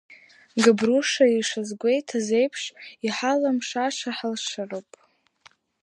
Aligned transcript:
Габрушьа 0.63 1.25
ишазгәеиҭаз 1.39 2.27
еиԥш, 2.39 2.63
иҳалымшаша 3.05 4.11
ҳалҳаршароуп. 4.17 4.91